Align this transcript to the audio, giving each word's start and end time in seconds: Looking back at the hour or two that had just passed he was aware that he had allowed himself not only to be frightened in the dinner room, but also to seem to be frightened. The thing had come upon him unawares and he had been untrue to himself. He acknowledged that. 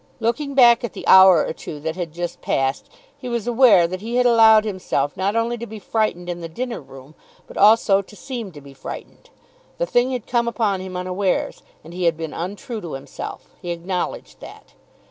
Looking 0.19 0.55
back 0.55 0.83
at 0.83 0.93
the 0.93 1.05
hour 1.07 1.45
or 1.45 1.53
two 1.53 1.79
that 1.81 1.95
had 1.95 2.11
just 2.11 2.41
passed 2.41 2.89
he 3.15 3.29
was 3.29 3.45
aware 3.45 3.85
that 3.87 4.01
he 4.01 4.15
had 4.15 4.25
allowed 4.25 4.65
himself 4.65 5.15
not 5.15 5.35
only 5.35 5.59
to 5.59 5.67
be 5.67 5.77
frightened 5.77 6.27
in 6.27 6.41
the 6.41 6.49
dinner 6.49 6.81
room, 6.81 7.13
but 7.45 7.55
also 7.55 8.01
to 8.01 8.15
seem 8.15 8.51
to 8.53 8.61
be 8.61 8.73
frightened. 8.73 9.29
The 9.77 9.85
thing 9.85 10.09
had 10.11 10.25
come 10.25 10.47
upon 10.47 10.81
him 10.81 10.97
unawares 10.97 11.61
and 11.83 11.93
he 11.93 12.05
had 12.05 12.17
been 12.17 12.33
untrue 12.33 12.81
to 12.81 12.93
himself. 12.93 13.45
He 13.61 13.69
acknowledged 13.69 14.39
that. 14.39 14.73